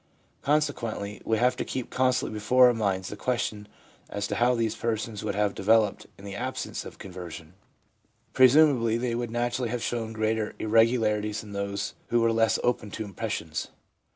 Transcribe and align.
Con 0.41 0.61
sequently, 0.61 1.21
we 1.27 1.37
have 1.37 1.55
to 1.57 1.63
keep 1.63 1.91
constantly 1.91 2.33
before 2.33 2.65
our 2.65 2.73
minds 2.73 3.09
the 3.09 3.15
question 3.15 3.67
as 4.09 4.25
to 4.25 4.35
how 4.37 4.55
these 4.55 4.73
persons 4.73 5.23
would 5.23 5.35
have 5.35 5.53
developed 5.53 6.07
in 6.17 6.25
the 6.25 6.33
absence 6.33 6.85
of 6.85 6.97
conversion— 6.97 7.53
presumably 8.33 8.97
they 8.97 9.13
would 9.13 9.29
naturally 9.29 9.69
have 9.69 9.83
shown 9.83 10.11
greater 10.11 10.55
irregularities 10.57 11.41
than 11.41 11.53
would 11.53 11.61
those 11.69 11.93
who 12.07 12.19
were 12.19 12.33
less 12.33 12.57
open 12.63 12.89
to 12.89 13.05
impressions. 13.05 13.67